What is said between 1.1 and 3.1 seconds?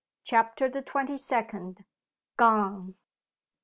SECOND. GONE.